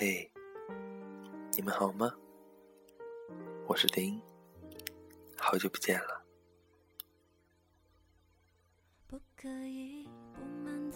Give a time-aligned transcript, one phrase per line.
[0.00, 0.30] 嘿，
[1.56, 2.14] 你们好吗？
[3.66, 4.22] 我是丁，
[5.36, 6.22] 好久不见了。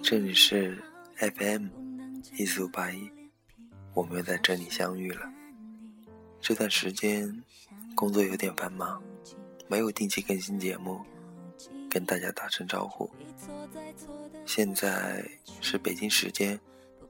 [0.00, 0.80] 这里是
[1.16, 1.66] FM
[2.38, 3.10] 一四五八一，
[3.94, 5.28] 我们又在这里相遇了。
[6.40, 7.42] 这段时间
[7.96, 9.02] 工作有点繁忙，
[9.66, 11.04] 没有定期更新节目，
[11.90, 13.10] 跟大家打声招呼。
[14.46, 15.28] 现在
[15.60, 16.56] 是北京时间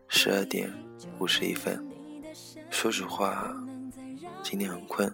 [0.09, 0.73] 十二点
[1.19, 1.85] 五十一分。
[2.71, 3.55] 说实话，
[4.43, 5.13] 今天很困，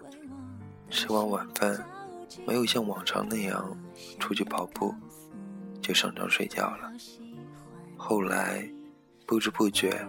[0.89, 1.83] 吃完晚饭
[2.45, 3.77] 没有像往常那样
[4.19, 4.93] 出去跑步，
[5.81, 6.91] 就上床睡觉了。
[7.95, 8.67] 后来
[9.25, 10.07] 不知不觉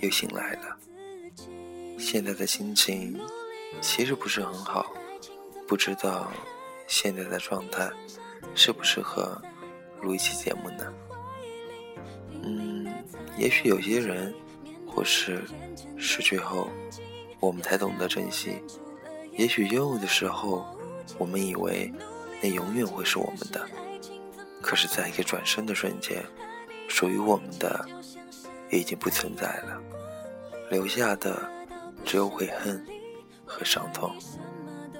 [0.00, 0.76] 又醒来了。
[1.98, 3.18] 现在的心情
[3.80, 4.92] 其实不是很好，
[5.66, 6.30] 不知道
[6.86, 7.90] 现在的状态
[8.54, 9.40] 适不适合
[10.00, 10.92] 录一期节目呢？
[12.42, 12.71] 嗯，
[13.36, 14.34] 也许有些人，
[14.86, 15.42] 或是
[15.96, 16.68] 失去后，
[17.40, 18.62] 我们才懂得珍惜；
[19.32, 20.66] 也许拥有的时候，
[21.18, 21.92] 我们以为
[22.42, 23.68] 那永远会是我们的。
[24.60, 26.24] 可是，在一个转身的瞬间，
[26.88, 27.84] 属于我们的
[28.70, 29.80] 已经不存在了，
[30.70, 31.50] 留下的
[32.04, 32.84] 只有悔恨
[33.44, 34.14] 和伤痛。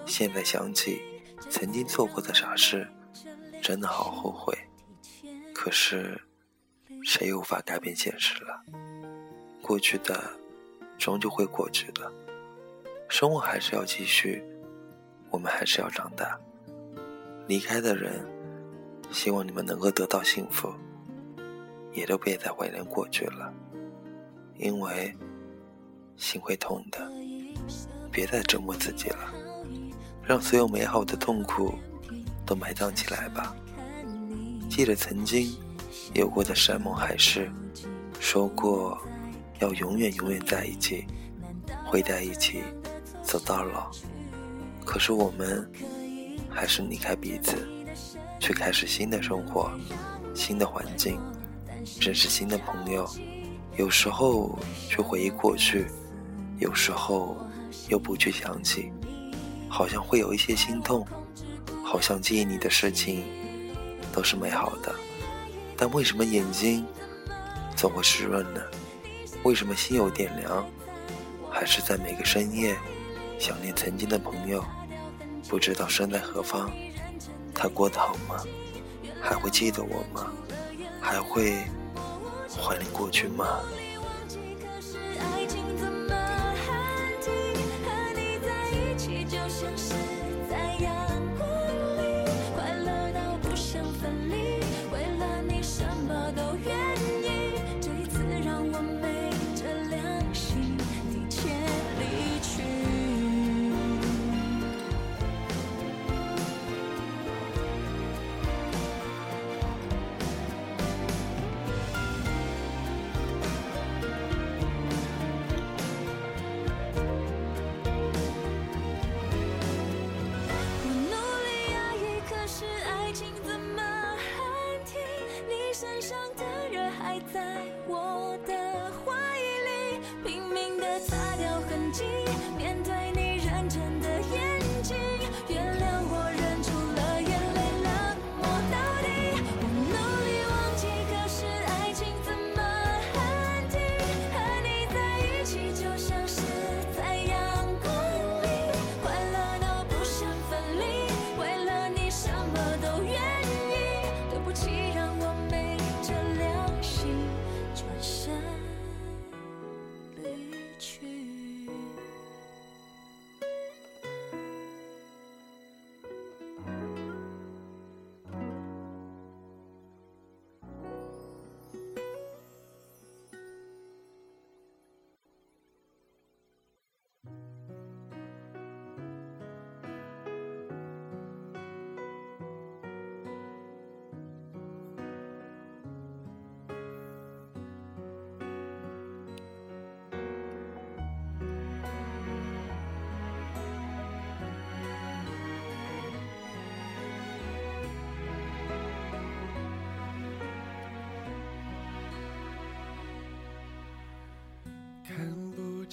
[0.06, 1.00] 现在想起
[1.48, 2.88] 曾经做过的傻事，
[3.60, 4.56] 真的好后悔。
[5.54, 6.20] 可是。
[7.04, 8.62] 谁也无法改变现实了，
[9.60, 10.22] 过去的
[10.96, 12.10] 终究会过去的，
[13.08, 14.42] 生活还是要继续，
[15.30, 16.38] 我们还是要长大。
[17.48, 18.24] 离开的人，
[19.10, 20.72] 希望你们能够得到幸福，
[21.92, 23.52] 也都别再怀念过去了，
[24.56, 25.12] 因为
[26.16, 27.10] 心会痛的。
[28.12, 29.32] 别再折磨自己了，
[30.22, 31.74] 让所有美好的痛苦
[32.46, 33.56] 都埋葬起来吧。
[34.70, 35.50] 记得曾经。
[36.14, 37.50] 有过的山盟海誓，
[38.20, 38.98] 说过
[39.60, 41.06] 要永远永远在一起，
[41.86, 42.62] 会在一起
[43.22, 43.90] 走到老。
[44.84, 45.70] 可是我们
[46.50, 47.56] 还是离开彼此，
[48.40, 49.70] 去开始新的生活、
[50.34, 51.18] 新的环境，
[52.00, 53.08] 认识新的朋友。
[53.76, 54.58] 有时候
[54.88, 55.86] 去回忆过去，
[56.58, 57.36] 有时候
[57.88, 58.92] 又不去想起，
[59.68, 61.06] 好像会有一些心痛，
[61.82, 63.24] 好像记忆里的事情
[64.12, 64.94] 都是美好的。
[65.84, 66.86] 但为什么眼睛
[67.74, 68.60] 总会湿润呢？
[69.42, 70.64] 为什么心有点凉？
[71.50, 72.78] 还是在每个深夜
[73.36, 74.64] 想念曾经的朋友，
[75.48, 76.70] 不知道身在何方，
[77.52, 78.44] 他过得好吗？
[79.20, 80.32] 还会记得我吗？
[81.00, 81.64] 还会
[82.56, 83.58] 怀念过去吗？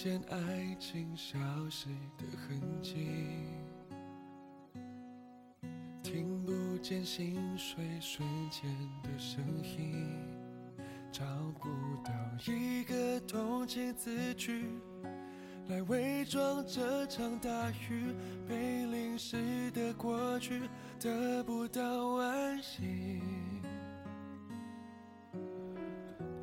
[0.01, 1.37] 见爱情消
[1.69, 3.09] 失的痕迹，
[6.01, 8.63] 听不见心碎瞬间
[9.03, 10.07] 的声音，
[11.11, 11.25] 找
[11.59, 11.67] 不
[12.01, 12.13] 到
[12.47, 14.67] 一个同情字句，
[15.67, 18.15] 来伪装这场大雨
[18.47, 20.61] 被淋湿的过去，
[20.97, 23.21] 得不到安息。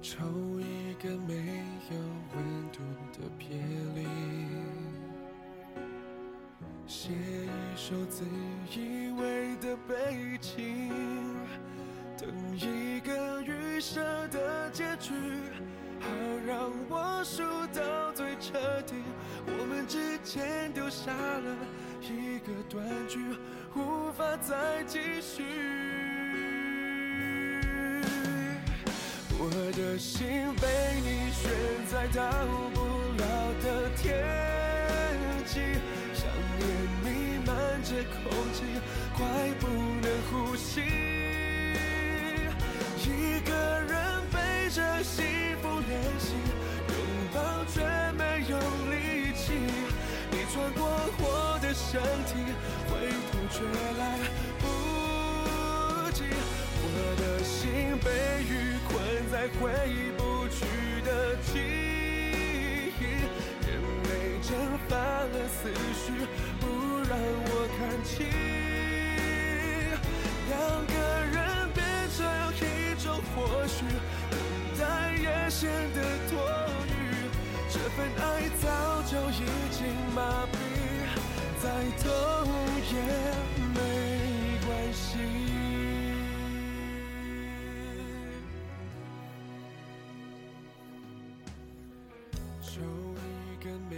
[0.08, 0.24] 抽
[0.60, 1.34] 一个没
[1.90, 1.98] 有
[2.32, 2.78] 温度
[3.12, 3.48] 的别
[3.96, 4.06] 离，
[6.86, 8.24] 写一首自
[8.70, 10.92] 以为的悲情，
[12.16, 15.12] 等一个预设的结局，
[15.98, 16.08] 好
[16.46, 17.42] 让我输
[17.76, 18.94] 到最彻底。
[19.44, 21.56] 我们之间丢下了
[22.00, 23.18] 一个断句，
[23.74, 25.95] 无法再继续。
[29.38, 30.26] 我的心
[30.60, 30.66] 被
[31.02, 31.50] 你悬
[31.86, 32.22] 在到
[32.72, 32.80] 不
[33.18, 33.22] 了
[33.62, 34.04] 的天
[35.44, 35.60] 际，
[36.14, 36.24] 想
[36.58, 36.64] 念
[37.04, 37.06] 弥
[37.44, 37.52] 漫
[37.82, 38.24] 着空
[38.54, 38.58] 气，
[39.14, 39.18] 快
[39.60, 39.66] 不
[40.00, 40.80] 能呼吸。
[43.04, 43.10] 一
[43.44, 43.52] 个
[43.82, 43.94] 人
[44.32, 44.36] 背
[44.70, 45.22] 着幸
[45.60, 46.32] 福练习，
[46.88, 46.96] 拥
[47.34, 47.36] 抱
[47.66, 47.74] 却
[48.16, 48.56] 没有
[48.90, 48.94] 力
[49.36, 49.44] 气。
[50.30, 50.80] 你穿过
[51.18, 51.22] 我
[51.60, 52.32] 的身体，
[52.88, 52.90] 回
[53.30, 53.54] 头却
[53.98, 54.02] 来
[54.58, 54.64] 不
[56.12, 56.18] 及。
[56.82, 56.84] 我
[57.20, 57.22] 的
[57.66, 58.08] 心被
[58.44, 58.94] 雨困。
[59.32, 59.72] 在回
[60.16, 60.64] 不去
[61.04, 63.02] 的记忆，
[63.66, 63.68] 眼
[64.04, 64.08] 泪
[64.40, 64.54] 蒸
[64.88, 65.58] 发了思
[65.94, 66.06] 绪，
[66.60, 66.64] 不
[67.08, 68.14] 让我看清。
[70.48, 70.54] 两
[70.86, 70.94] 个
[71.34, 71.36] 人
[71.74, 71.78] 变
[72.16, 72.18] 成
[72.54, 72.62] 一
[73.02, 73.04] 种
[73.34, 73.34] 或
[73.66, 73.76] 许，
[74.30, 74.34] 等
[74.78, 74.80] 待
[75.16, 75.98] 也显得
[76.30, 76.32] 多
[76.86, 76.88] 余。
[77.68, 78.24] 这份爱
[78.62, 78.64] 早
[79.02, 79.42] 就已
[79.72, 79.78] 经
[80.14, 80.54] 麻痹，
[81.60, 81.64] 再
[82.00, 82.06] 痛
[82.92, 82.94] 也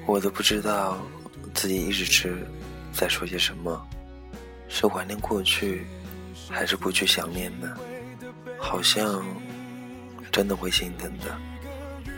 [0.09, 0.97] 我都不知道
[1.53, 2.39] 自己一直是
[2.95, 3.87] 在说些什么，
[4.67, 5.87] 是怀念过去，
[6.49, 7.77] 还是不去想念呢？
[8.59, 9.23] 好像
[10.33, 11.39] 真的会心疼的。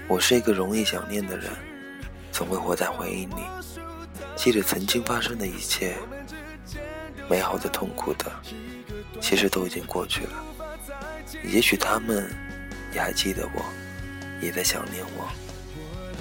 [0.06, 1.50] 我是一个容易想念的人，
[2.30, 3.42] 总会活在回忆里，
[4.36, 5.96] 记着曾经发生的一切，
[7.28, 8.30] 美好的、痛苦的，
[9.20, 10.44] 其实都已经过去了。
[11.42, 12.30] 也许他们
[12.94, 13.64] 也还记得我，
[14.40, 15.28] 也在想念我，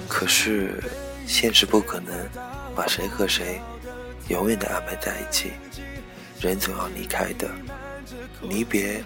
[0.08, 0.82] 可是。
[1.30, 2.28] 现实不可能
[2.74, 3.60] 把谁和谁
[4.26, 5.52] 永远的安排在一起，
[6.40, 7.48] 人总要离开的，
[8.42, 9.02] 离别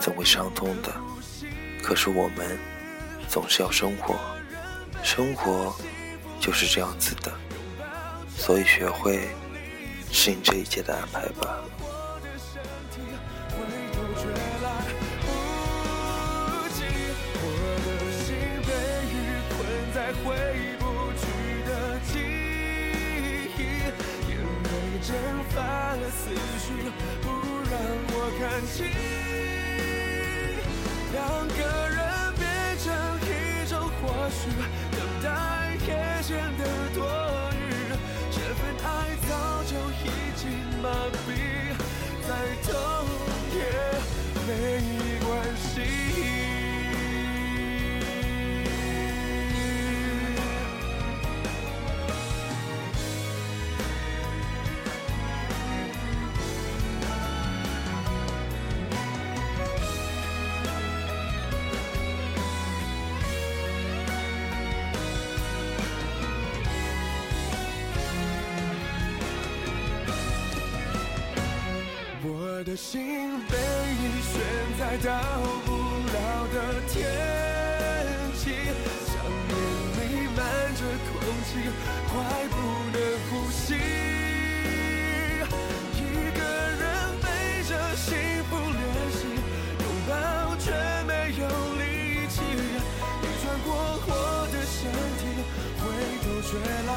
[0.00, 0.92] 总会伤痛的。
[1.80, 2.58] 可是我们
[3.28, 4.18] 总是要生活，
[5.04, 5.72] 生活
[6.40, 7.32] 就是这样子的，
[8.36, 9.28] 所以学会
[10.10, 11.56] 适应这一切的安排吧。
[20.24, 20.79] 回忆
[26.10, 26.66] 思绪
[27.22, 27.28] 不
[27.70, 27.72] 让
[28.12, 28.78] 我看清，
[31.12, 31.18] 两
[31.56, 31.98] 个人
[32.36, 32.44] 变
[32.78, 32.86] 成
[33.24, 33.28] 一
[33.68, 34.40] 种或许，
[72.80, 72.98] 心
[73.46, 73.54] 被
[74.00, 74.32] 你悬
[74.78, 75.10] 在到
[75.66, 76.16] 不了
[76.50, 76.56] 的
[76.88, 76.96] 天
[78.34, 78.44] 际，
[79.06, 79.12] 想
[79.46, 79.52] 念
[79.94, 80.00] 弥
[80.34, 80.38] 漫
[80.74, 81.12] 着空
[81.44, 81.48] 气，
[82.08, 82.12] 快
[82.48, 82.56] 不
[82.90, 82.96] 能
[83.28, 83.76] 呼吸。
[85.94, 85.96] 一
[86.34, 86.40] 个
[86.80, 86.82] 人
[87.20, 87.24] 背
[87.68, 88.08] 着幸
[88.48, 88.80] 福练
[89.12, 89.20] 习，
[89.78, 90.10] 拥抱
[90.56, 90.64] 却
[91.06, 91.42] 没有
[91.76, 91.84] 力
[92.28, 92.40] 气。
[93.20, 93.68] 你穿过
[94.08, 94.10] 我
[94.50, 94.80] 的身
[95.20, 95.22] 体，
[95.78, 95.84] 回
[96.24, 96.48] 头却
[96.88, 96.90] 来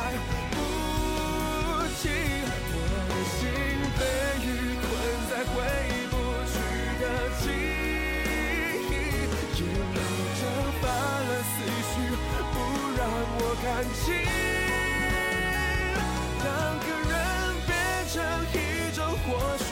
[13.64, 14.14] 让我看清。
[16.44, 16.48] 两
[16.80, 17.16] 个人
[17.66, 17.72] 变
[18.10, 18.14] 成
[18.52, 18.56] 一
[18.94, 19.28] 种或
[19.58, 19.66] 许，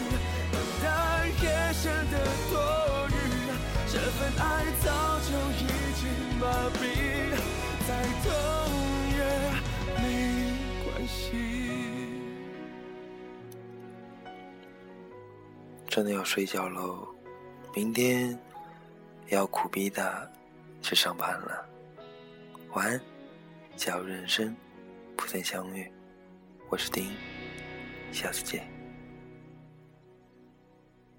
[0.51, 0.85] 等待
[1.41, 2.13] 也显得
[2.49, 2.55] 多
[3.09, 3.11] 余。
[3.91, 4.41] 这份爱
[4.81, 4.87] 早
[5.27, 5.29] 就
[5.59, 5.61] 已
[5.99, 6.01] 经
[6.39, 6.43] 麻
[6.79, 6.81] 痹，
[7.85, 7.89] 再
[8.23, 8.25] 痛
[9.11, 9.19] 也
[9.97, 10.01] 没
[10.85, 11.19] 关系。
[15.89, 17.05] 真的要睡觉喽，
[17.75, 18.39] 明天
[19.27, 20.31] 要苦逼的
[20.81, 21.65] 去上班了。
[22.73, 23.01] 晚安，
[23.83, 24.55] 假如人生
[25.17, 25.91] 不曾相遇，
[26.69, 27.15] 我是丁，
[28.11, 28.70] 下次见。